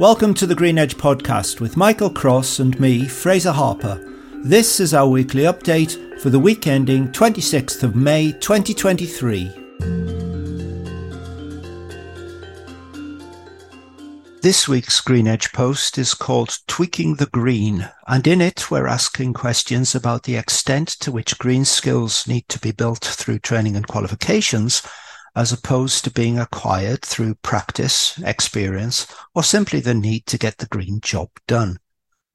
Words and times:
Welcome 0.00 0.32
to 0.36 0.46
the 0.46 0.54
Green 0.54 0.78
Edge 0.78 0.96
podcast 0.96 1.60
with 1.60 1.76
Michael 1.76 2.08
Cross 2.08 2.58
and 2.58 2.80
me, 2.80 3.06
Fraser 3.06 3.52
Harper. 3.52 4.02
This 4.42 4.80
is 4.80 4.94
our 4.94 5.06
weekly 5.06 5.42
update 5.42 6.18
for 6.22 6.30
the 6.30 6.38
week 6.38 6.66
ending 6.66 7.08
26th 7.08 7.82
of 7.82 7.94
May 7.94 8.32
2023. 8.32 9.52
This 14.40 14.66
week's 14.66 15.02
Green 15.02 15.28
Edge 15.28 15.52
post 15.52 15.98
is 15.98 16.14
called 16.14 16.60
Tweaking 16.66 17.16
the 17.16 17.26
Green, 17.26 17.90
and 18.08 18.26
in 18.26 18.40
it 18.40 18.70
we're 18.70 18.86
asking 18.86 19.34
questions 19.34 19.94
about 19.94 20.22
the 20.22 20.36
extent 20.36 20.88
to 21.00 21.12
which 21.12 21.38
green 21.38 21.66
skills 21.66 22.26
need 22.26 22.48
to 22.48 22.58
be 22.58 22.72
built 22.72 23.04
through 23.04 23.40
training 23.40 23.76
and 23.76 23.86
qualifications 23.86 24.82
as 25.34 25.52
opposed 25.52 26.04
to 26.04 26.10
being 26.10 26.38
acquired 26.38 27.02
through 27.02 27.34
practice, 27.36 28.18
experience, 28.24 29.06
or 29.34 29.42
simply 29.42 29.80
the 29.80 29.94
need 29.94 30.26
to 30.26 30.38
get 30.38 30.58
the 30.58 30.66
green 30.66 31.00
job 31.00 31.28
done. 31.46 31.78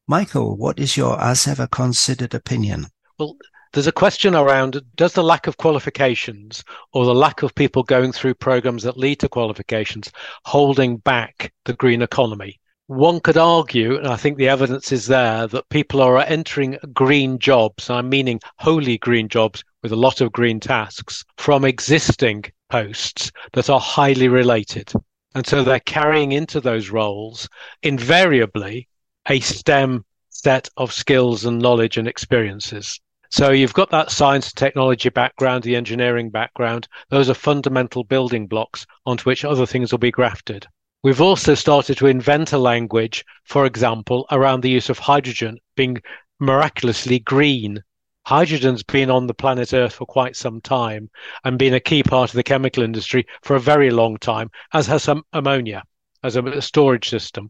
Michael, 0.07 0.55
what 0.55 0.79
is 0.79 0.97
your 0.97 1.19
as 1.19 1.47
ever 1.47 1.67
considered 1.67 2.33
opinion? 2.33 2.85
Well, 3.17 3.37
there's 3.73 3.87
a 3.87 3.91
question 3.91 4.35
around 4.35 4.81
does 4.95 5.13
the 5.13 5.23
lack 5.23 5.47
of 5.47 5.57
qualifications 5.57 6.63
or 6.93 7.05
the 7.05 7.13
lack 7.13 7.43
of 7.43 7.53
people 7.55 7.83
going 7.83 8.13
through 8.13 8.35
programs 8.35 8.83
that 8.83 8.97
lead 8.97 9.19
to 9.19 9.27
qualifications 9.27 10.11
holding 10.45 10.97
back 10.97 11.51
the 11.65 11.73
green 11.73 12.01
economy? 12.01 12.59
One 12.87 13.19
could 13.19 13.35
argue, 13.35 13.97
and 13.97 14.07
I 14.07 14.15
think 14.15 14.37
the 14.37 14.47
evidence 14.47 14.91
is 14.91 15.07
there, 15.07 15.47
that 15.47 15.67
people 15.69 16.01
are 16.01 16.19
entering 16.19 16.77
green 16.93 17.39
jobs, 17.39 17.89
I'm 17.89 18.07
meaning 18.09 18.39
wholly 18.59 18.99
green 18.99 19.27
jobs 19.27 19.63
with 19.81 19.91
a 19.91 19.97
lot 19.97 20.21
of 20.21 20.31
green 20.31 20.59
tasks, 20.59 21.25
from 21.37 21.65
existing 21.65 22.45
posts 22.75 23.31
that 23.53 23.69
are 23.69 23.79
highly 23.79 24.27
related. 24.27 24.91
And 25.33 25.47
so 25.47 25.63
they're 25.63 25.79
carrying 25.79 26.33
into 26.33 26.59
those 26.59 26.89
roles 26.89 27.47
invariably 27.83 28.89
a 29.29 29.39
STEM 29.39 30.03
set 30.27 30.67
of 30.75 30.91
skills 30.91 31.45
and 31.45 31.57
knowledge 31.57 31.95
and 31.95 32.05
experiences. 32.05 32.99
So 33.29 33.51
you've 33.51 33.73
got 33.73 33.91
that 33.91 34.11
science 34.11 34.47
and 34.47 34.57
technology 34.57 35.07
background, 35.07 35.63
the 35.63 35.77
engineering 35.77 36.29
background. 36.31 36.89
Those 37.09 37.29
are 37.29 37.33
fundamental 37.33 38.03
building 38.03 38.45
blocks 38.45 38.85
onto 39.05 39.23
which 39.23 39.45
other 39.45 39.65
things 39.65 39.93
will 39.93 39.99
be 39.99 40.11
grafted. 40.11 40.67
We've 41.01 41.21
also 41.21 41.55
started 41.55 41.97
to 41.99 42.07
invent 42.07 42.51
a 42.51 42.57
language, 42.57 43.23
for 43.45 43.65
example, 43.65 44.25
around 44.31 44.61
the 44.63 44.69
use 44.69 44.89
of 44.89 44.99
hydrogen 44.99 45.59
being 45.77 46.01
miraculously 46.41 47.19
green 47.19 47.83
hydrogen's 48.25 48.83
been 48.83 49.09
on 49.09 49.27
the 49.27 49.33
planet 49.33 49.73
Earth 49.73 49.93
for 49.93 50.05
quite 50.05 50.35
some 50.35 50.59
time 50.61 51.09
and 51.43 51.59
been 51.59 51.73
a 51.73 51.79
key 51.79 52.03
part 52.03 52.29
of 52.29 52.35
the 52.35 52.43
chemical 52.43 52.83
industry 52.83 53.25
for 53.43 53.55
a 53.55 53.59
very 53.59 53.91
long 53.91 54.17
time, 54.17 54.49
as 54.73 54.87
has 54.87 55.03
some 55.03 55.23
ammonia 55.33 55.83
as 56.23 56.35
a 56.35 56.61
storage 56.61 57.07
system. 57.07 57.49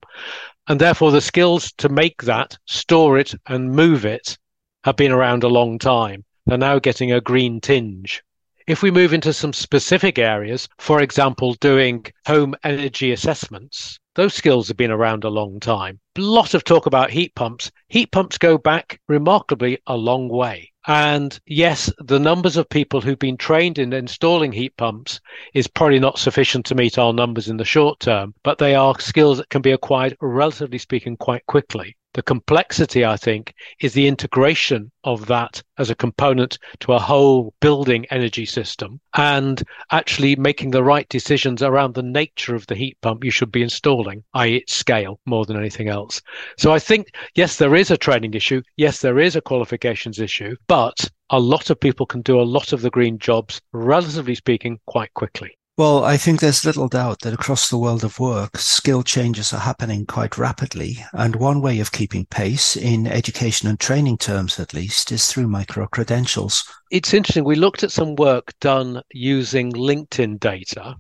And 0.68 0.81
therefore, 0.81 1.12
the 1.12 1.22
skills 1.22 1.72
to 1.78 1.90
make 1.90 2.23
that, 2.23 2.58
store 2.66 3.18
it, 3.18 3.34
and 3.48 3.72
move 3.72 4.06
it 4.06 4.38
have 4.84 4.98
been 4.98 5.12
around 5.12 5.44
a 5.44 5.48
long 5.48 5.80
time. 5.80 6.26
They're 6.46 6.58
now 6.58 6.80
getting 6.80 7.12
a 7.12 7.22
green 7.22 7.62
tinge. 7.62 8.22
If 8.67 8.81
we 8.81 8.89
move 8.89 9.13
into 9.13 9.31
some 9.31 9.53
specific 9.53 10.17
areas, 10.17 10.67
for 10.80 10.99
example, 10.99 11.53
doing 11.53 12.03
home 12.25 12.55
energy 12.63 13.11
assessments, 13.11 13.99
those 14.16 14.33
skills 14.33 14.69
have 14.69 14.77
been 14.77 14.89
around 14.89 15.23
a 15.23 15.30
long 15.30 15.59
time. 15.59 15.99
A 16.17 16.22
lot 16.22 16.55
of 16.55 16.63
talk 16.63 16.88
about 16.88 17.11
heat 17.11 17.35
pumps. 17.35 17.72
Heat 17.89 18.11
pumps 18.11 18.39
go 18.39 18.57
back 18.57 18.99
remarkably 19.07 19.77
a 19.85 19.95
long 19.95 20.30
way. 20.30 20.72
And 20.88 21.39
yes, 21.45 21.94
the 21.99 22.19
numbers 22.19 22.57
of 22.57 22.67
people 22.67 23.02
who've 23.02 23.19
been 23.19 23.38
trained 23.38 23.77
in 23.77 23.94
installing 23.94 24.52
heat 24.52 24.75
pumps 24.77 25.19
is 25.53 25.67
probably 25.67 26.00
not 26.00 26.17
sufficient 26.17 26.66
to 26.66 26.75
meet 26.75 26.97
our 26.97 27.13
numbers 27.13 27.47
in 27.47 27.57
the 27.57 27.66
short 27.66 28.00
term, 28.00 28.33
but 28.41 28.57
they 28.57 28.73
are 28.73 29.00
skills 29.00 29.38
that 29.38 29.50
can 29.50 29.61
be 29.61 29.73
acquired, 29.73 30.17
relatively 30.22 30.79
speaking, 30.79 31.17
quite 31.17 31.45
quickly. 31.45 31.95
The 32.16 32.23
complexity, 32.23 33.03
I 33.03 33.17
think, 33.17 33.53
is 33.81 33.91
the 33.91 34.08
integration 34.08 34.90
of 35.03 35.25
that 35.25 35.62
as 35.78 35.90
a 35.90 35.95
component 35.95 36.57
to 36.79 36.94
a 36.94 37.00
whole 37.00 37.53
building 37.59 38.06
energy 38.09 38.45
system 38.45 39.01
and 39.17 39.62
actually 39.91 40.38
making 40.38 40.72
the 40.72 40.81
right 40.81 41.09
decisions 41.09 41.62
around 41.62 41.94
the 41.94 42.03
nature 42.03 42.56
of 42.56 42.67
the 42.67 42.75
heat 42.75 42.97
pump 43.01 43.25
you 43.25 43.31
should 43.31 43.51
be 43.51 43.62
installing, 43.62 44.23
i.e., 44.34 44.56
its 44.56 44.73
scale 44.73 45.19
more 45.25 45.45
than 45.45 45.57
anything 45.57 45.90
else. 45.90 46.22
So 46.57 46.72
I 46.72 46.79
think, 46.79 47.13
yes, 47.35 47.57
there 47.57 47.75
is 47.75 47.91
a 47.91 47.97
training 47.97 48.34
issue. 48.34 48.61
Yes, 48.78 49.01
there 49.01 49.19
is 49.19 49.35
a 49.35 49.41
qualifications 49.41 50.17
issue, 50.17 50.56
but 50.67 51.11
a 51.31 51.40
lot 51.41 51.69
of 51.69 51.81
people 51.81 52.06
can 52.06 52.22
do 52.22 52.40
a 52.40 52.44
lot 52.44 52.72
of 52.72 52.81
the 52.81 52.90
green 52.90 53.19
jobs, 53.19 53.59
relatively 53.73 54.35
speaking, 54.35 54.79
quite 54.85 55.13
quickly. 55.16 55.57
Well, 55.78 56.06
I 56.06 56.16
think 56.16 56.40
there's 56.40 56.63
little 56.63 56.88
doubt 56.88 57.19
that 57.24 57.34
across 57.34 57.69
the 57.69 57.78
world 57.78 58.06
of 58.06 58.18
work, 58.18 58.58
skill 58.58 59.03
changes 59.03 59.52
are 59.52 59.59
happening 59.59 60.06
quite 60.06 60.38
rapidly. 60.38 61.03
And 61.12 61.36
one 61.36 61.59
way 61.59 61.81
of 61.81 61.91
keeping 61.91 62.28
pace, 62.28 62.78
in 62.78 63.06
education 63.06 63.68
and 63.68 63.78
training 63.78 64.19
terms 64.19 64.58
at 64.58 64.74
least, 64.74 65.12
is 65.12 65.28
through 65.28 65.50
micro 65.50 65.85
credentials. 65.88 66.64
It's 66.91 67.14
interesting. 67.14 67.44
We 67.44 67.58
looked 67.58 67.84
at 67.84 67.91
some 67.91 68.16
work 68.16 68.53
done 68.62 69.02
using 69.12 69.74
LinkedIn 69.74 70.40
data, 70.40 70.96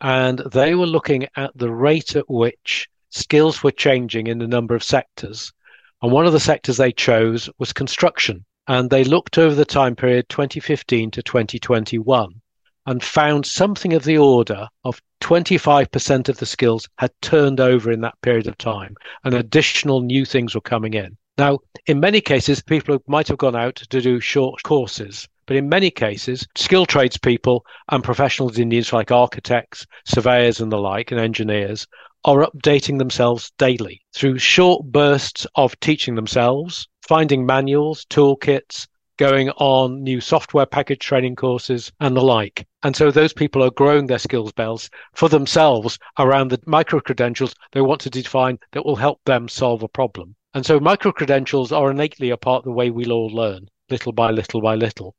and 0.00 0.40
they 0.50 0.74
were 0.74 0.86
looking 0.86 1.28
at 1.36 1.56
the 1.56 1.72
rate 1.72 2.16
at 2.16 2.28
which 2.28 2.88
skills 3.10 3.62
were 3.62 3.70
changing 3.70 4.26
in 4.26 4.42
a 4.42 4.48
number 4.48 4.74
of 4.74 4.82
sectors. 4.82 5.52
And 6.02 6.10
one 6.10 6.26
of 6.26 6.32
the 6.32 6.40
sectors 6.40 6.78
they 6.78 6.90
chose 6.90 7.48
was 7.58 7.72
construction. 7.72 8.44
And 8.66 8.90
they 8.90 9.04
looked 9.04 9.38
over 9.38 9.54
the 9.54 9.64
time 9.64 9.94
period 9.94 10.28
2015 10.28 11.12
to 11.12 11.22
2021 11.22 12.42
and 12.86 13.02
found 13.02 13.44
something 13.44 13.92
of 13.92 14.04
the 14.04 14.16
order 14.16 14.68
of 14.84 15.02
25% 15.20 16.28
of 16.28 16.38
the 16.38 16.46
skills 16.46 16.88
had 16.98 17.10
turned 17.20 17.60
over 17.60 17.90
in 17.90 18.00
that 18.00 18.20
period 18.22 18.46
of 18.46 18.56
time 18.56 18.94
and 19.24 19.34
additional 19.34 20.00
new 20.00 20.24
things 20.24 20.54
were 20.54 20.60
coming 20.60 20.94
in. 20.94 21.16
Now, 21.36 21.58
in 21.86 22.00
many 22.00 22.20
cases, 22.20 22.62
people 22.62 23.02
might 23.06 23.28
have 23.28 23.38
gone 23.38 23.56
out 23.56 23.76
to 23.76 24.00
do 24.00 24.20
short 24.20 24.62
courses, 24.62 25.28
but 25.46 25.56
in 25.56 25.68
many 25.68 25.90
cases, 25.90 26.46
skilled 26.56 26.88
tradespeople 26.88 27.64
and 27.90 28.02
professionals 28.02 28.58
in 28.58 28.70
needs 28.70 28.92
like 28.92 29.10
architects, 29.10 29.86
surveyors, 30.06 30.60
and 30.60 30.72
the 30.72 30.78
like, 30.78 31.10
and 31.10 31.20
engineers 31.20 31.86
are 32.24 32.46
updating 32.46 32.98
themselves 32.98 33.52
daily 33.58 34.00
through 34.14 34.38
short 34.38 34.84
bursts 34.86 35.46
of 35.54 35.78
teaching 35.80 36.14
themselves, 36.14 36.88
finding 37.06 37.46
manuals, 37.46 38.04
toolkits, 38.06 38.86
going 39.16 39.50
on 39.50 40.02
new 40.02 40.20
software 40.20 40.66
package 40.66 41.00
training 41.00 41.36
courses 41.36 41.92
and 42.00 42.16
the 42.16 42.22
like. 42.22 42.66
And 42.82 42.94
so 42.94 43.10
those 43.10 43.32
people 43.32 43.62
are 43.62 43.70
growing 43.70 44.06
their 44.06 44.18
skills 44.18 44.52
bells 44.52 44.90
for 45.14 45.28
themselves 45.28 45.98
around 46.18 46.48
the 46.48 46.60
micro 46.66 47.00
credentials 47.00 47.54
they 47.72 47.80
want 47.80 48.00
to 48.02 48.10
define 48.10 48.58
that 48.72 48.84
will 48.84 48.96
help 48.96 49.20
them 49.24 49.48
solve 49.48 49.82
a 49.82 49.88
problem. 49.88 50.36
And 50.54 50.64
so 50.64 50.80
micro 50.80 51.12
credentials 51.12 51.72
are 51.72 51.90
innately 51.90 52.30
a 52.30 52.36
part 52.36 52.60
of 52.60 52.64
the 52.64 52.72
way 52.72 52.90
we'll 52.90 53.12
all 53.12 53.28
learn, 53.28 53.68
little 53.90 54.12
by 54.12 54.30
little 54.30 54.60
by 54.60 54.74
little. 54.74 55.14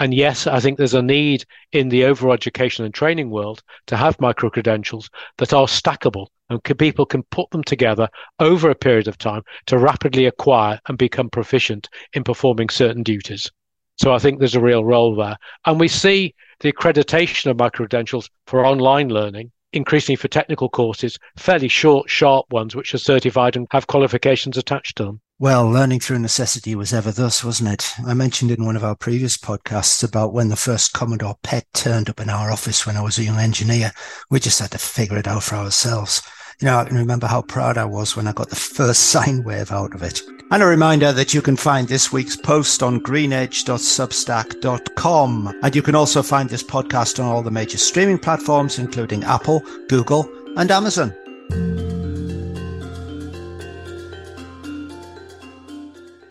And 0.00 0.14
yes, 0.14 0.46
I 0.46 0.60
think 0.60 0.78
there's 0.78 0.94
a 0.94 1.02
need 1.02 1.44
in 1.72 1.90
the 1.90 2.04
overall 2.04 2.32
education 2.32 2.86
and 2.86 2.94
training 2.94 3.28
world 3.28 3.62
to 3.86 3.98
have 3.98 4.18
micro 4.18 4.48
credentials 4.48 5.10
that 5.36 5.52
are 5.52 5.66
stackable 5.66 6.28
and 6.48 6.64
can, 6.64 6.78
people 6.78 7.04
can 7.04 7.22
put 7.24 7.50
them 7.50 7.62
together 7.62 8.08
over 8.38 8.70
a 8.70 8.74
period 8.74 9.08
of 9.08 9.18
time 9.18 9.42
to 9.66 9.76
rapidly 9.76 10.24
acquire 10.24 10.80
and 10.88 10.96
become 10.96 11.28
proficient 11.28 11.90
in 12.14 12.24
performing 12.24 12.70
certain 12.70 13.02
duties. 13.02 13.50
So 13.96 14.14
I 14.14 14.18
think 14.18 14.38
there's 14.38 14.54
a 14.54 14.60
real 14.60 14.86
role 14.86 15.14
there. 15.14 15.36
And 15.66 15.78
we 15.78 15.86
see 15.86 16.34
the 16.60 16.72
accreditation 16.72 17.50
of 17.50 17.58
micro 17.58 17.84
credentials 17.84 18.30
for 18.46 18.64
online 18.64 19.10
learning 19.10 19.52
increasingly 19.74 20.16
for 20.16 20.28
technical 20.28 20.70
courses, 20.70 21.18
fairly 21.36 21.68
short, 21.68 22.08
sharp 22.08 22.46
ones, 22.50 22.74
which 22.74 22.94
are 22.94 22.98
certified 22.98 23.54
and 23.54 23.66
have 23.70 23.86
qualifications 23.86 24.56
attached 24.56 24.96
to 24.96 25.04
them. 25.04 25.20
Well, 25.40 25.68
learning 25.70 26.00
through 26.00 26.18
necessity 26.18 26.74
was 26.74 26.92
ever 26.92 27.12
thus, 27.12 27.42
wasn't 27.42 27.70
it? 27.70 27.94
I 28.06 28.12
mentioned 28.12 28.50
in 28.50 28.66
one 28.66 28.76
of 28.76 28.84
our 28.84 28.94
previous 28.94 29.38
podcasts 29.38 30.04
about 30.04 30.34
when 30.34 30.50
the 30.50 30.54
first 30.54 30.92
Commodore 30.92 31.38
PET 31.42 31.66
turned 31.72 32.10
up 32.10 32.20
in 32.20 32.28
our 32.28 32.52
office 32.52 32.86
when 32.86 32.98
I 32.98 33.00
was 33.00 33.16
a 33.16 33.24
young 33.24 33.38
engineer. 33.38 33.90
We 34.28 34.38
just 34.38 34.58
had 34.58 34.70
to 34.72 34.78
figure 34.78 35.16
it 35.16 35.26
out 35.26 35.42
for 35.42 35.54
ourselves. 35.54 36.20
You 36.60 36.66
know, 36.66 36.76
I 36.76 36.84
can 36.84 36.98
remember 36.98 37.26
how 37.26 37.40
proud 37.40 37.78
I 37.78 37.86
was 37.86 38.14
when 38.14 38.28
I 38.28 38.32
got 38.32 38.50
the 38.50 38.56
first 38.56 39.00
sine 39.10 39.42
wave 39.42 39.72
out 39.72 39.94
of 39.94 40.02
it. 40.02 40.20
And 40.50 40.62
a 40.62 40.66
reminder 40.66 41.10
that 41.10 41.32
you 41.32 41.40
can 41.40 41.56
find 41.56 41.88
this 41.88 42.12
week's 42.12 42.36
post 42.36 42.82
on 42.82 43.00
greenedge.substack.com. 43.00 45.58
And 45.62 45.74
you 45.74 45.80
can 45.80 45.94
also 45.94 46.22
find 46.22 46.50
this 46.50 46.62
podcast 46.62 47.18
on 47.18 47.24
all 47.24 47.40
the 47.40 47.50
major 47.50 47.78
streaming 47.78 48.18
platforms, 48.18 48.78
including 48.78 49.24
Apple, 49.24 49.62
Google, 49.88 50.30
and 50.58 50.70
Amazon. 50.70 51.14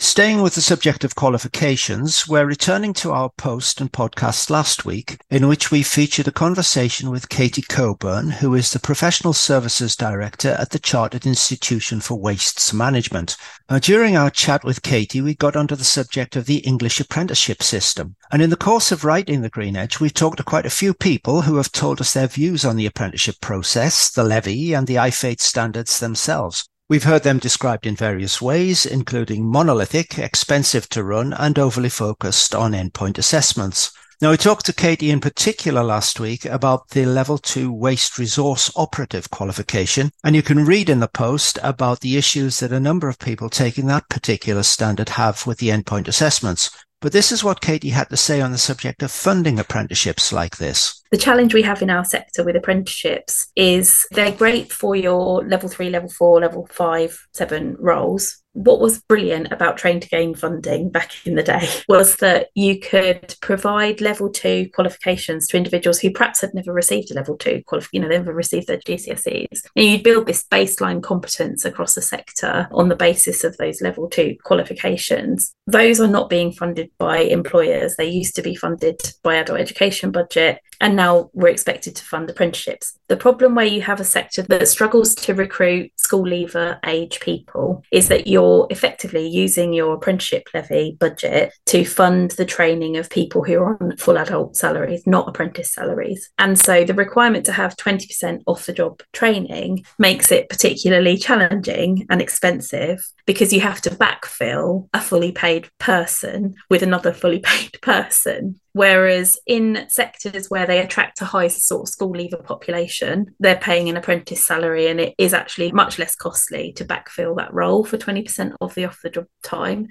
Staying 0.10 0.42
with 0.42 0.56
the 0.56 0.62
subject 0.62 1.04
of 1.04 1.14
qualifications, 1.14 2.28
we're 2.28 2.44
returning 2.44 2.94
to 2.94 3.12
our 3.12 3.30
post 3.38 3.80
and 3.80 3.92
podcast 3.92 4.50
last 4.50 4.84
week, 4.84 5.22
in 5.30 5.48
which 5.48 5.70
we 5.70 5.84
featured 5.84 6.28
a 6.28 6.32
conversation 6.32 7.12
with 7.12 7.30
Katie 7.30 7.62
Coburn, 7.62 8.32
who 8.32 8.56
is 8.56 8.72
the 8.72 8.80
Professional 8.80 9.34
Services 9.34 9.96
Director 9.96 10.58
at 10.60 10.72
the 10.72 10.80
Chartered 10.80 11.28
Institution 11.28 12.00
for 12.00 12.20
Wastes 12.20 12.74
Management. 12.74 13.38
Now, 13.70 13.78
during 13.78 14.18
our 14.18 14.32
chat 14.32 14.64
with 14.64 14.82
Katie, 14.82 15.22
we 15.22 15.36
got 15.36 15.56
onto 15.56 15.76
the 15.76 15.84
subject 15.84 16.36
of 16.36 16.48
the 16.48 16.58
English 16.58 17.00
apprenticeship 17.00 17.62
system. 17.62 18.16
And 18.32 18.42
in 18.42 18.50
the 18.50 18.58
course 18.58 18.92
of 18.92 19.06
writing 19.06 19.42
The 19.42 19.50
Green 19.50 19.78
Edge, 19.78 20.00
we've 20.00 20.12
talked 20.12 20.38
to 20.38 20.44
quite 20.44 20.66
a 20.66 20.72
few 20.72 20.96
people 20.96 21.44
who 21.44 21.58
have 21.58 21.72
told 21.72 22.02
us 22.02 22.14
their 22.14 22.28
views 22.28 22.66
on 22.66 22.78
the 22.78 22.88
apprenticeship 22.88 23.36
process, 23.42 24.10
the 24.10 24.24
levy, 24.24 24.74
and 24.74 24.88
the 24.88 24.96
IFATE 24.96 25.40
standards 25.40 26.00
themselves. 26.00 26.68
We've 26.90 27.04
heard 27.04 27.22
them 27.22 27.38
described 27.38 27.86
in 27.86 27.96
various 27.96 28.42
ways, 28.42 28.84
including 28.84 29.46
monolithic, 29.46 30.18
expensive 30.18 30.90
to 30.90 31.04
run, 31.04 31.34
and 31.34 31.60
overly 31.60 31.90
focused 31.90 32.56
on 32.56 32.72
endpoint 32.72 33.20
assessments. 33.20 33.92
Now, 34.22 34.32
we 34.32 34.38
talked 34.38 34.66
to 34.66 34.74
Katie 34.74 35.12
in 35.12 35.22
particular 35.22 35.84
last 35.84 36.20
week 36.20 36.46
about 36.46 36.90
the 36.90 37.06
level 37.06 37.38
two 37.38 37.72
waste 37.72 38.18
resource 38.18 38.72
operative 38.76 39.30
qualification. 39.30 40.10
And 40.24 40.36
you 40.36 40.42
can 40.42 40.66
read 40.66 40.90
in 40.90 41.00
the 41.00 41.08
post 41.08 41.60
about 41.62 42.00
the 42.00 42.18
issues 42.18 42.60
that 42.60 42.72
a 42.72 42.80
number 42.80 43.08
of 43.08 43.20
people 43.20 43.52
taking 43.52 43.86
that 43.86 44.10
particular 44.10 44.64
standard 44.64 45.10
have 45.10 45.46
with 45.46 45.60
the 45.60 45.70
endpoint 45.70 46.08
assessments. 46.08 46.72
But 47.02 47.14
this 47.14 47.32
is 47.32 47.44
what 47.44 47.62
Katie 47.62 47.90
had 47.90 48.10
to 48.10 48.18
say 48.18 48.42
on 48.42 48.52
the 48.52 48.58
subject 48.58 49.02
of 49.02 49.12
funding 49.12 49.58
apprenticeships 49.58 50.34
like 50.34 50.58
this. 50.58 51.02
The 51.12 51.18
challenge 51.18 51.54
we 51.54 51.62
have 51.62 51.82
in 51.82 51.90
our 51.90 52.04
sector 52.04 52.44
with 52.44 52.58
apprenticeships 52.58 53.48
is 53.56 54.06
they're 54.12 54.34
great 54.34 54.74
for 54.74 54.96
your 54.96 55.44
level 55.46 55.70
three, 55.70 55.90
level 55.90 56.10
four, 56.10 56.42
level 56.42 56.68
five, 56.72 57.26
seven 57.34 57.78
roles 57.80 58.42
what 58.54 58.80
was 58.80 59.02
brilliant 59.02 59.52
about 59.52 59.78
Train 59.78 60.00
to 60.00 60.08
Gain 60.08 60.36
funding 60.36 60.90
back 60.90 61.12
in 61.26 61.36
the 61.36 61.44
day 61.44 61.68
was 61.90 62.18
that 62.18 62.48
you 62.56 62.80
could 62.80 63.36
provide 63.42 64.02
level 64.02 64.30
two 64.30 64.70
qualifications 64.74 65.48
to 65.48 65.58
individuals 65.58 66.00
who 66.00 66.12
perhaps 66.12 66.42
had 66.42 66.54
never 66.54 66.74
received 66.74 67.12
a 67.12 67.14
level 67.14 67.38
two 67.38 67.62
qualification, 67.66 67.90
you 67.94 68.02
know, 68.02 68.16
never 68.16 68.34
received 68.34 68.68
their 68.68 68.78
GCSEs. 68.78 69.62
And 69.76 69.86
you'd 69.86 70.04
build 70.04 70.26
this 70.26 70.46
baseline 70.52 71.02
competence 71.02 71.66
across 71.66 71.96
the 71.96 72.02
sector 72.02 72.68
on 72.72 72.90
the 72.90 72.96
basis 72.96 73.44
of 73.44 73.56
those 73.58 73.82
level 73.82 74.10
two 74.10 74.36
qualifications. 74.44 75.54
Those 75.68 76.00
are 76.00 76.08
not 76.08 76.30
being 76.30 76.52
funded 76.52 76.90
by 76.98 77.20
employers. 77.20 77.96
They 77.96 78.10
used 78.10 78.36
to 78.36 78.42
be 78.42 78.56
funded 78.56 79.00
by 79.24 79.36
adult 79.36 79.60
education 79.60 80.12
budget 80.12 80.60
and 80.80 80.96
now 80.96 81.30
we're 81.34 81.50
expected 81.50 81.96
to 81.96 82.06
fund 82.06 82.30
apprenticeships. 82.30 82.98
The 83.08 83.18
problem 83.18 83.56
where 83.56 83.66
you 83.66 83.82
have 83.82 84.00
a 84.00 84.06
sector 84.06 84.42
that 84.44 84.68
struggles 84.68 85.16
to 85.16 85.34
recruit 85.34 85.92
school 85.98 86.24
leaver 86.24 86.80
age 86.86 87.20
people 87.20 87.84
is 87.92 88.08
that 88.08 88.28
you're 88.28 88.68
effectively 88.70 89.28
using 89.28 89.74
your 89.74 89.96
apprenticeship 89.96 90.48
levy 90.54 90.96
budget 91.00 91.54
to 91.68 91.86
fund 91.86 92.32
the 92.32 92.46
training 92.46 92.98
of 92.98 93.10
people 93.10 93.44
who 93.44 93.60
are 93.60 93.78
on 93.82 93.98
full 93.98 94.18
adult 94.18 94.56
salaries, 94.56 95.06
not 95.06 95.28
apprentice 95.28 95.74
salaries. 95.74 96.30
And 96.38 96.60
so 96.60 96.84
the 96.84 96.94
requirement 96.94 97.46
to 97.46 97.52
have 97.52 97.76
20% 97.76 98.44
off 98.46 98.66
the 98.66 98.74
job 98.74 99.02
training 99.14 99.86
makes 99.98 100.32
it 100.32 100.50
particularly 100.50 101.18
challenging 101.18 102.06
and 102.10 102.22
expensive 102.22 103.06
because 103.26 103.54
you 103.54 103.60
have 103.60 103.82
to 103.82 103.92
backfill 103.92 104.88
a 104.94 105.02
fully 105.02 105.32
paid 105.32 105.70
person 105.78 106.56
with 106.70 106.82
another 106.82 107.14
fully 107.14 107.40
paid 107.40 107.80
person 107.82 108.60
Whereas 108.80 109.38
in 109.46 109.88
sectors 109.90 110.50
where 110.50 110.66
they 110.66 110.80
attract 110.80 111.20
a 111.20 111.26
high 111.26 111.50
sort 111.50 111.82
of 111.82 111.92
school 111.92 112.12
leaver 112.12 112.38
population, 112.38 113.36
they're 113.38 113.58
paying 113.58 113.90
an 113.90 113.98
apprentice 113.98 114.48
salary 114.48 114.88
and 114.88 115.02
it 115.02 115.16
is 115.18 115.34
actually 115.34 115.74
much 115.74 116.00
less 116.00 116.16
costly 116.16 116.72
to 116.78 116.86
backfill 116.86 117.36
that 117.36 117.54
role 117.54 117.84
for 117.84 117.98
20% 117.98 118.56
of 118.62 118.74
the 118.76 118.86
off 118.86 119.02
the 119.04 119.10
job 119.10 119.26
time. 119.44 119.90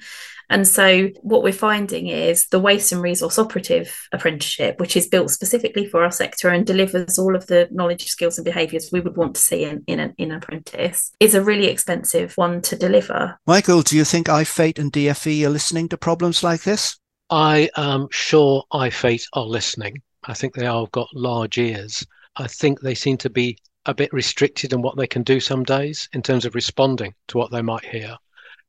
And 0.48 0.66
so 0.66 1.10
what 1.20 1.42
we're 1.42 1.52
finding 1.52 2.06
is 2.06 2.46
the 2.46 2.60
waste 2.60 2.90
and 2.90 3.02
resource 3.02 3.38
operative 3.38 3.94
apprenticeship, 4.10 4.80
which 4.80 4.96
is 4.96 5.06
built 5.06 5.30
specifically 5.32 5.86
for 5.86 6.02
our 6.02 6.10
sector 6.10 6.48
and 6.48 6.66
delivers 6.66 7.18
all 7.18 7.36
of 7.36 7.46
the 7.46 7.68
knowledge, 7.70 8.06
skills 8.06 8.38
and 8.38 8.44
behaviours 8.46 8.88
we 8.90 9.00
would 9.00 9.18
want 9.18 9.34
to 9.34 9.42
see 9.42 9.64
in, 9.64 9.84
in 9.86 10.00
an 10.00 10.14
in 10.16 10.32
apprentice, 10.32 11.12
is 11.20 11.34
a 11.34 11.44
really 11.44 11.66
expensive 11.66 12.32
one 12.36 12.62
to 12.62 12.74
deliver. 12.74 13.38
Michael, 13.46 13.82
do 13.82 13.98
you 13.98 14.04
think 14.04 14.28
IFATE 14.28 14.78
and 14.78 14.90
DFE 14.90 15.44
are 15.44 15.50
listening 15.50 15.90
to 15.90 15.98
problems 15.98 16.42
like 16.42 16.62
this? 16.62 16.98
I 17.30 17.68
am 17.76 18.08
sure 18.10 18.64
IFATE 18.72 19.26
are 19.34 19.44
listening. 19.44 20.00
I 20.24 20.32
think 20.32 20.54
they 20.54 20.64
are 20.64 20.86
got 20.92 21.14
large 21.14 21.58
ears. 21.58 22.06
I 22.36 22.46
think 22.46 22.80
they 22.80 22.94
seem 22.94 23.18
to 23.18 23.28
be 23.28 23.58
a 23.84 23.92
bit 23.92 24.10
restricted 24.14 24.72
in 24.72 24.80
what 24.80 24.96
they 24.96 25.06
can 25.06 25.24
do 25.24 25.38
some 25.38 25.62
days 25.62 26.08
in 26.14 26.22
terms 26.22 26.46
of 26.46 26.54
responding 26.54 27.14
to 27.26 27.36
what 27.36 27.50
they 27.50 27.60
might 27.60 27.84
hear. 27.84 28.16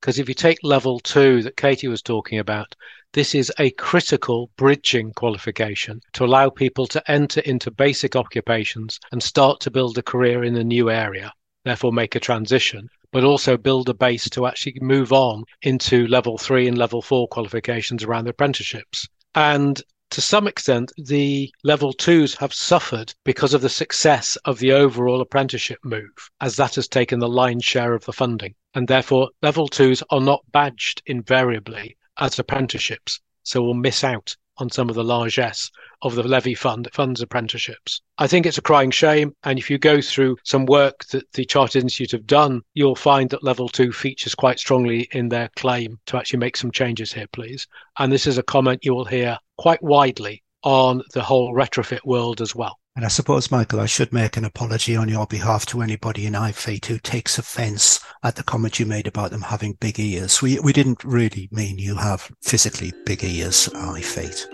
Because 0.02 0.20
if 0.20 0.28
you 0.28 0.36
take 0.36 0.58
level 0.62 1.00
two 1.00 1.42
that 1.44 1.56
Katie 1.56 1.88
was 1.88 2.02
talking 2.02 2.38
about, 2.38 2.76
this 3.14 3.34
is 3.34 3.50
a 3.60 3.72
critical 3.72 4.50
bridging 4.58 5.14
qualification 5.14 6.02
to 6.12 6.26
allow 6.26 6.50
people 6.50 6.86
to 6.88 7.10
enter 7.10 7.40
into 7.40 7.72
basic 7.72 8.18
occupations 8.18 9.00
and 9.14 9.24
start 9.24 9.62
to 9.62 9.72
build 9.72 9.98
a 9.98 10.04
career 10.04 10.44
in 10.44 10.58
a 10.58 10.66
new 10.66 10.90
area, 10.90 11.32
therefore 11.64 11.94
make 11.94 12.16
a 12.16 12.20
transition 12.20 12.90
but 13.12 13.24
also 13.24 13.58
build 13.58 13.90
a 13.90 13.94
base 13.94 14.30
to 14.30 14.46
actually 14.46 14.78
move 14.82 15.12
on 15.12 15.44
into 15.62 16.08
level 16.08 16.38
three 16.38 16.68
and 16.68 16.78
level 16.78 17.02
four 17.02 17.28
qualifications 17.28 18.04
around 18.04 18.26
the 18.26 18.32
apprenticeships. 18.32 19.08
And 19.36 19.82
to 20.12 20.22
some 20.22 20.48
extent, 20.48 20.92
the 20.98 21.54
level 21.64 21.94
twos 21.94 22.36
have 22.36 22.54
suffered 22.54 23.14
because 23.24 23.54
of 23.54 23.62
the 23.62 23.70
success 23.70 24.36
of 24.46 24.58
the 24.60 24.72
overall 24.72 25.22
apprenticeship 25.22 25.80
move, 25.84 26.32
as 26.42 26.56
that 26.56 26.76
has 26.76 26.88
taken 26.88 27.20
the 27.20 27.28
lion's 27.28 27.66
share 27.66 27.94
of 27.94 28.06
the 28.06 28.14
funding. 28.14 28.56
And 28.74 28.88
therefore, 28.88 29.30
level 29.42 29.68
twos 29.68 30.04
are 30.10 30.22
not 30.22 30.44
badged 30.52 31.04
invariably 31.06 31.98
as 32.18 32.40
apprenticeships, 32.40 33.20
so 33.44 33.62
will 33.62 33.76
miss 33.76 34.04
out 34.04 34.36
on 34.60 34.70
some 34.70 34.90
of 34.90 34.96
the 34.96 35.04
largesse 35.04 35.72
of 36.02 36.16
the 36.16 36.24
levy 36.24 36.54
fund 36.54 36.88
funds 36.94 37.22
apprenticeships. 37.22 38.02
I 38.18 38.28
think 38.28 38.46
it's 38.46 38.58
a 38.58 38.62
crying 38.62 38.92
shame. 38.92 39.34
And 39.44 39.60
if 39.60 39.70
you 39.70 39.78
go 39.78 40.02
through 40.02 40.38
some 40.44 40.66
work 40.66 41.06
that 41.12 41.32
the 41.34 41.46
Chartered 41.46 41.84
Institute 41.84 42.12
have 42.12 42.28
done, 42.28 42.62
you'll 42.74 42.96
find 42.96 43.30
that 43.30 43.44
level 43.44 43.68
two 43.68 43.92
features 43.92 44.36
quite 44.36 44.60
strongly 44.60 45.10
in 45.12 45.30
their 45.30 45.50
claim 45.56 46.00
to 46.06 46.18
actually 46.18 46.40
make 46.40 46.58
some 46.58 46.72
changes 46.72 47.12
here, 47.12 47.28
please. 47.34 47.68
And 47.98 48.12
this 48.12 48.28
is 48.28 48.38
a 48.38 48.44
comment 48.44 48.86
you 48.86 48.94
will 48.94 49.06
hear 49.06 49.38
quite 49.58 49.82
widely 49.82 50.44
on 50.64 51.02
the 51.14 51.22
whole 51.22 51.54
retrofit 51.54 52.06
world 52.06 52.42
as 52.42 52.56
well. 52.56 52.78
And 53.00 53.06
I 53.06 53.08
suppose, 53.08 53.50
Michael, 53.50 53.80
I 53.80 53.86
should 53.86 54.12
make 54.12 54.36
an 54.36 54.44
apology 54.44 54.94
on 54.98 55.08
your 55.08 55.26
behalf 55.26 55.66
to 55.68 55.82
anybody 55.82 56.26
in 56.26 56.34
IFATE 56.34 56.86
who 56.88 57.00
takes 57.00 57.38
offence 57.38 58.02
at 58.24 58.36
the 58.36 58.44
comment 58.44 58.78
you 58.78 58.86
made 58.86 59.08
about 59.08 59.32
them 59.32 59.44
having 59.44 59.78
big 59.80 60.02
ears. 60.02 60.42
We, 60.42 60.60
we 60.60 60.74
didn't 60.74 61.06
really 61.06 61.48
mean 61.50 61.80
you 61.80 61.96
have 61.96 62.30
physically 62.42 62.92
big 63.06 63.24
ears, 63.24 63.70
IFATE. 63.70 64.48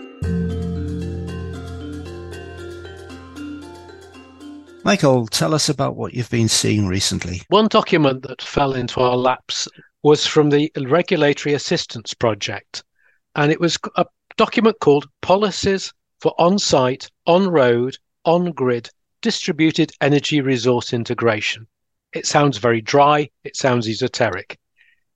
Michael, 4.84 5.26
tell 5.26 5.52
us 5.52 5.68
about 5.68 5.96
what 5.96 6.14
you've 6.14 6.30
been 6.30 6.46
seeing 6.46 6.86
recently. 6.86 7.42
One 7.48 7.66
document 7.66 8.22
that 8.28 8.42
fell 8.42 8.74
into 8.74 9.00
our 9.00 9.16
laps 9.16 9.66
was 10.04 10.24
from 10.24 10.50
the 10.50 10.70
Regulatory 10.76 11.56
Assistance 11.56 12.14
Project, 12.14 12.84
and 13.34 13.50
it 13.50 13.58
was 13.58 13.76
a 13.96 14.06
document 14.36 14.78
called 14.78 15.08
Policies 15.20 15.92
for 16.20 16.32
On 16.38 16.60
Site, 16.60 17.10
On 17.26 17.48
Road, 17.48 17.98
on 18.26 18.52
grid 18.52 18.90
distributed 19.22 19.90
energy 20.00 20.40
resource 20.40 20.92
integration. 20.92 21.66
It 22.12 22.26
sounds 22.26 22.58
very 22.58 22.80
dry, 22.80 23.30
it 23.44 23.56
sounds 23.56 23.88
esoteric. 23.88 24.58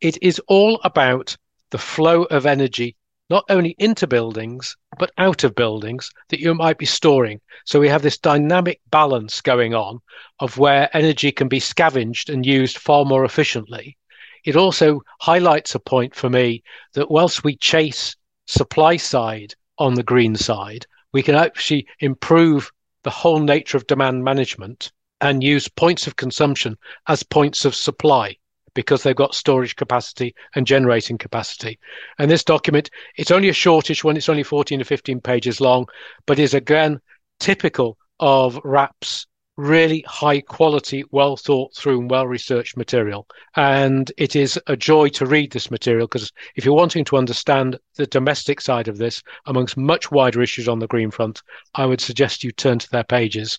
It 0.00 0.16
is 0.22 0.40
all 0.48 0.80
about 0.84 1.36
the 1.70 1.78
flow 1.78 2.24
of 2.24 2.46
energy, 2.46 2.96
not 3.28 3.44
only 3.48 3.76
into 3.78 4.06
buildings, 4.06 4.76
but 4.98 5.12
out 5.18 5.44
of 5.44 5.54
buildings 5.54 6.10
that 6.30 6.40
you 6.40 6.54
might 6.54 6.78
be 6.78 6.86
storing. 6.86 7.40
So 7.64 7.78
we 7.78 7.88
have 7.88 8.02
this 8.02 8.18
dynamic 8.18 8.80
balance 8.90 9.40
going 9.40 9.74
on 9.74 10.00
of 10.40 10.58
where 10.58 10.94
energy 10.96 11.30
can 11.30 11.48
be 11.48 11.60
scavenged 11.60 12.30
and 12.30 12.46
used 12.46 12.78
far 12.78 13.04
more 13.04 13.24
efficiently. 13.24 13.96
It 14.44 14.56
also 14.56 15.02
highlights 15.20 15.74
a 15.74 15.80
point 15.80 16.14
for 16.14 16.30
me 16.30 16.62
that 16.94 17.10
whilst 17.10 17.44
we 17.44 17.56
chase 17.56 18.16
supply 18.46 18.96
side 18.96 19.54
on 19.78 19.94
the 19.94 20.02
green 20.02 20.34
side, 20.34 20.86
we 21.12 21.22
can 21.22 21.34
actually 21.34 21.86
improve 22.00 22.70
the 23.02 23.10
whole 23.10 23.40
nature 23.40 23.76
of 23.76 23.86
demand 23.86 24.24
management 24.24 24.92
and 25.20 25.42
use 25.42 25.68
points 25.68 26.06
of 26.06 26.16
consumption 26.16 26.76
as 27.08 27.22
points 27.22 27.64
of 27.64 27.74
supply 27.74 28.36
because 28.74 29.02
they've 29.02 29.16
got 29.16 29.34
storage 29.34 29.76
capacity 29.76 30.34
and 30.54 30.66
generating 30.66 31.18
capacity. 31.18 31.78
And 32.18 32.30
this 32.30 32.44
document, 32.44 32.90
it's 33.16 33.30
only 33.30 33.48
a 33.48 33.54
shortish 33.54 34.04
one, 34.04 34.16
it's 34.16 34.28
only 34.28 34.42
14 34.42 34.80
or 34.80 34.84
15 34.84 35.20
pages 35.20 35.60
long, 35.60 35.86
but 36.26 36.38
is 36.38 36.54
again 36.54 37.00
typical 37.40 37.98
of 38.20 38.60
RAP's 38.64 39.26
really 39.60 40.02
high 40.08 40.40
quality, 40.40 41.04
well 41.10 41.36
thought 41.36 41.74
through 41.76 42.00
and 42.00 42.10
well 42.10 42.26
researched 42.26 42.76
material. 42.76 43.26
And 43.56 44.10
it 44.16 44.34
is 44.34 44.58
a 44.66 44.76
joy 44.76 45.08
to 45.10 45.26
read 45.26 45.52
this 45.52 45.70
material 45.70 46.06
because 46.06 46.32
if 46.56 46.64
you're 46.64 46.74
wanting 46.74 47.04
to 47.06 47.16
understand 47.16 47.78
the 47.96 48.06
domestic 48.06 48.60
side 48.60 48.88
of 48.88 48.96
this 48.96 49.22
amongst 49.46 49.76
much 49.76 50.10
wider 50.10 50.40
issues 50.40 50.68
on 50.68 50.78
the 50.78 50.86
Green 50.86 51.10
Front, 51.10 51.42
I 51.74 51.84
would 51.84 52.00
suggest 52.00 52.42
you 52.42 52.52
turn 52.52 52.78
to 52.78 52.90
their 52.90 53.04
pages. 53.04 53.58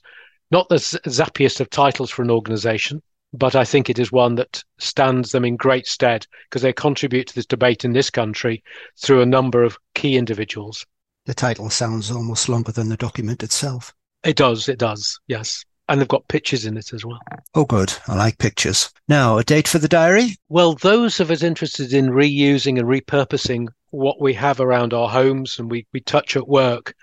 Not 0.50 0.68
the 0.70 0.76
zappiest 0.76 1.60
of 1.60 1.70
titles 1.70 2.10
for 2.10 2.24
an 2.24 2.32
organization, 2.32 3.04
but 3.32 3.56
I 3.56 3.64
think 3.64 3.90
it 3.90 4.00
is 4.00 4.12
one 4.12 4.36
that 4.36 4.64
stands 4.80 5.32
them 5.32 5.46
in 5.46 5.56
great 5.56 5.86
stead 5.86 6.26
because 6.50 6.64
they 6.64 6.74
contribute 6.74 7.28
to 7.28 7.36
this 7.36 7.46
debate 7.46 7.86
in 7.86 7.94
this 7.94 8.10
country 8.10 8.64
through 8.98 9.22
a 9.22 9.26
number 9.26 9.64
of 9.64 9.78
key 9.94 10.18
individuals. 10.18 10.86
The 11.26 11.36
title 11.36 11.70
sounds 11.70 12.10
almost 12.10 12.50
longer 12.50 12.72
than 12.72 12.90
the 12.90 12.98
document 12.98 13.44
itself. 13.44 13.94
It 14.24 14.36
does, 14.36 14.68
it 14.68 14.80
does, 14.80 15.20
yes. 15.28 15.64
And 15.92 16.00
they've 16.00 16.08
got 16.08 16.26
pictures 16.30 16.66
in 16.66 16.78
it 16.78 16.94
as 16.94 17.04
well. 17.04 17.20
Oh, 17.54 17.66
good. 17.66 17.94
I 18.08 18.16
like 18.16 18.38
pictures. 18.38 18.90
Now, 19.10 19.38
a 19.38 19.44
date 19.44 19.68
for 19.68 19.78
the 19.78 19.90
diary? 19.90 20.38
Well, 20.48 20.76
those 20.76 21.20
of 21.20 21.30
us 21.30 21.44
interested 21.44 21.92
in 21.92 22.12
reusing 22.12 22.80
and 22.80 22.88
repurposing 22.88 23.68
what 23.90 24.22
we 24.22 24.34
have 24.36 24.62
around 24.62 24.94
our 24.94 25.10
homes 25.10 25.60
and 25.60 25.70
we, 25.70 25.86
we 25.92 26.00
touch 26.00 26.38
at 26.38 26.48
work, 26.48 26.96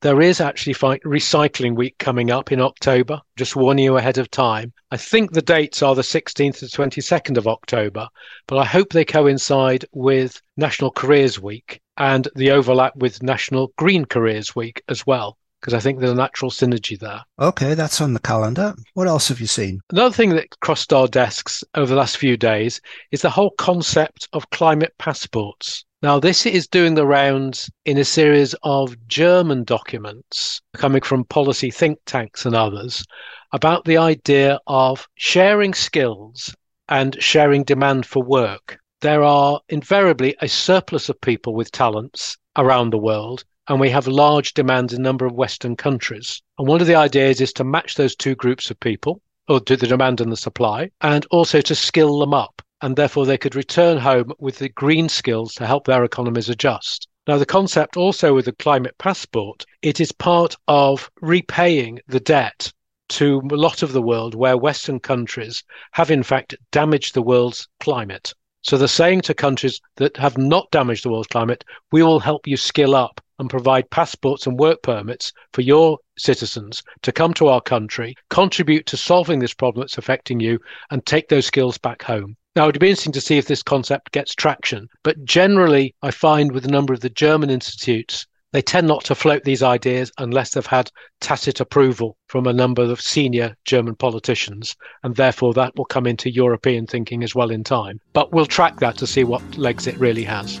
there 0.00 0.20
is 0.20 0.40
actually 0.40 0.74
recycling 0.74 1.76
week 1.76 1.96
coming 1.98 2.32
up 2.32 2.50
in 2.50 2.60
October, 2.60 3.20
just 3.36 3.54
warn 3.54 3.78
you 3.78 3.96
ahead 3.96 4.18
of 4.18 4.28
time. 4.28 4.72
I 4.90 4.96
think 4.96 5.30
the 5.30 5.40
dates 5.40 5.80
are 5.80 5.94
the 5.94 6.02
16th 6.02 6.58
to 6.58 6.64
22nd 6.64 7.36
of 7.36 7.46
October, 7.46 8.08
but 8.48 8.58
I 8.58 8.64
hope 8.64 8.90
they 8.90 9.04
coincide 9.04 9.84
with 9.92 10.42
National 10.56 10.90
Careers 10.90 11.38
Week 11.38 11.80
and 11.96 12.26
the 12.34 12.50
overlap 12.50 12.96
with 12.96 13.22
National 13.22 13.72
Green 13.78 14.04
Careers 14.04 14.56
Week 14.56 14.82
as 14.88 15.06
well 15.06 15.38
because 15.62 15.74
I 15.74 15.78
think 15.78 16.00
there's 16.00 16.10
a 16.10 16.16
natural 16.16 16.50
synergy 16.50 16.98
there. 16.98 17.22
Okay, 17.38 17.74
that's 17.74 18.00
on 18.00 18.14
the 18.14 18.20
calendar. 18.20 18.74
What 18.94 19.06
else 19.06 19.28
have 19.28 19.40
you 19.40 19.46
seen? 19.46 19.80
Another 19.92 20.12
thing 20.12 20.30
that 20.30 20.58
crossed 20.58 20.92
our 20.92 21.06
desks 21.06 21.62
over 21.76 21.86
the 21.86 21.94
last 21.94 22.16
few 22.16 22.36
days 22.36 22.80
is 23.12 23.22
the 23.22 23.30
whole 23.30 23.52
concept 23.52 24.28
of 24.32 24.50
climate 24.50 24.92
passports. 24.98 25.84
Now, 26.02 26.18
this 26.18 26.46
is 26.46 26.66
doing 26.66 26.94
the 26.96 27.06
rounds 27.06 27.70
in 27.84 27.96
a 27.96 28.04
series 28.04 28.56
of 28.64 28.96
German 29.06 29.62
documents 29.62 30.60
coming 30.74 31.00
from 31.00 31.24
policy 31.26 31.70
think 31.70 32.00
tanks 32.06 32.44
and 32.44 32.56
others 32.56 33.04
about 33.52 33.84
the 33.84 33.98
idea 33.98 34.58
of 34.66 35.06
sharing 35.14 35.74
skills 35.74 36.52
and 36.88 37.22
sharing 37.22 37.62
demand 37.62 38.04
for 38.04 38.20
work. 38.24 38.80
There 39.00 39.22
are 39.22 39.60
invariably 39.68 40.34
a 40.40 40.48
surplus 40.48 41.08
of 41.08 41.20
people 41.20 41.54
with 41.54 41.70
talents 41.70 42.36
around 42.56 42.90
the 42.90 42.98
world 42.98 43.44
and 43.68 43.78
we 43.78 43.90
have 43.90 44.06
large 44.06 44.54
demands 44.54 44.92
in 44.92 45.00
a 45.00 45.02
number 45.02 45.24
of 45.24 45.34
Western 45.34 45.76
countries. 45.76 46.42
And 46.58 46.66
one 46.66 46.80
of 46.80 46.86
the 46.86 46.94
ideas 46.94 47.40
is 47.40 47.52
to 47.54 47.64
match 47.64 47.94
those 47.94 48.16
two 48.16 48.34
groups 48.34 48.70
of 48.70 48.80
people, 48.80 49.20
or 49.48 49.60
to 49.60 49.76
the 49.76 49.86
demand 49.86 50.20
and 50.20 50.32
the 50.32 50.36
supply, 50.36 50.90
and 51.00 51.26
also 51.30 51.60
to 51.60 51.74
skill 51.74 52.18
them 52.18 52.34
up. 52.34 52.60
And 52.80 52.96
therefore, 52.96 53.26
they 53.26 53.38
could 53.38 53.54
return 53.54 53.98
home 53.98 54.32
with 54.38 54.58
the 54.58 54.68
green 54.68 55.08
skills 55.08 55.54
to 55.54 55.66
help 55.66 55.86
their 55.86 56.02
economies 56.02 56.48
adjust. 56.48 57.06
Now, 57.28 57.38
the 57.38 57.46
concept 57.46 57.96
also 57.96 58.34
with 58.34 58.46
the 58.46 58.52
climate 58.52 58.98
passport, 58.98 59.64
it 59.82 60.00
is 60.00 60.10
part 60.10 60.56
of 60.66 61.08
repaying 61.20 62.00
the 62.08 62.18
debt 62.18 62.72
to 63.10 63.40
a 63.52 63.54
lot 63.54 63.84
of 63.84 63.92
the 63.92 64.02
world 64.02 64.34
where 64.34 64.56
Western 64.56 64.98
countries 64.98 65.62
have, 65.92 66.10
in 66.10 66.24
fact, 66.24 66.56
damaged 66.72 67.14
the 67.14 67.22
world's 67.22 67.68
climate. 67.78 68.34
So 68.62 68.76
they're 68.76 68.88
saying 68.88 69.20
to 69.22 69.34
countries 69.34 69.80
that 69.96 70.16
have 70.16 70.38
not 70.38 70.70
damaged 70.72 71.04
the 71.04 71.10
world's 71.10 71.28
climate, 71.28 71.64
we 71.92 72.02
will 72.02 72.20
help 72.20 72.46
you 72.46 72.56
skill 72.56 72.96
up 72.96 73.20
and 73.42 73.50
provide 73.50 73.90
passports 73.90 74.46
and 74.46 74.56
work 74.56 74.80
permits 74.82 75.32
for 75.52 75.62
your 75.62 75.98
citizens 76.16 76.80
to 77.02 77.10
come 77.10 77.34
to 77.34 77.48
our 77.48 77.60
country, 77.60 78.14
contribute 78.30 78.86
to 78.86 78.96
solving 78.96 79.40
this 79.40 79.52
problem 79.52 79.82
that's 79.82 79.98
affecting 79.98 80.38
you, 80.38 80.60
and 80.92 81.04
take 81.04 81.28
those 81.28 81.44
skills 81.44 81.76
back 81.76 82.02
home. 82.02 82.36
Now, 82.54 82.68
it'd 82.68 82.80
be 82.80 82.90
interesting 82.90 83.12
to 83.14 83.20
see 83.20 83.38
if 83.38 83.48
this 83.48 83.64
concept 83.64 84.12
gets 84.12 84.32
traction. 84.34 84.88
But 85.02 85.24
generally, 85.24 85.94
I 86.02 86.12
find 86.12 86.52
with 86.52 86.64
a 86.64 86.70
number 86.70 86.92
of 86.92 87.00
the 87.00 87.10
German 87.10 87.50
institutes, 87.50 88.28
they 88.52 88.62
tend 88.62 88.86
not 88.86 89.02
to 89.06 89.16
float 89.16 89.42
these 89.42 89.62
ideas 89.62 90.12
unless 90.18 90.52
they've 90.52 90.64
had 90.64 90.92
tacit 91.20 91.58
approval 91.58 92.16
from 92.28 92.46
a 92.46 92.52
number 92.52 92.82
of 92.82 93.00
senior 93.00 93.56
German 93.64 93.96
politicians. 93.96 94.76
And 95.02 95.16
therefore, 95.16 95.52
that 95.54 95.74
will 95.74 95.86
come 95.86 96.06
into 96.06 96.30
European 96.30 96.86
thinking 96.86 97.24
as 97.24 97.34
well 97.34 97.50
in 97.50 97.64
time. 97.64 98.00
But 98.12 98.32
we'll 98.32 98.46
track 98.46 98.78
that 98.78 98.96
to 98.98 99.06
see 99.06 99.24
what 99.24 99.58
legs 99.58 99.88
it 99.88 99.98
really 99.98 100.24
has. 100.24 100.60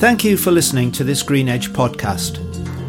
Thank 0.00 0.24
you 0.24 0.36
for 0.38 0.50
listening 0.50 0.90
to 0.92 1.04
this 1.04 1.22
Green 1.22 1.46
Edge 1.46 1.74
podcast. 1.74 2.38